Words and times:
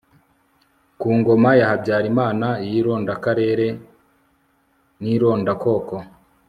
ku 0.99 1.07
ngoma 1.17 1.49
ya 1.59 1.65
habyarimana 1.71 2.47
y'irondakarere 2.69 3.67
n'irondakoko 5.01 5.95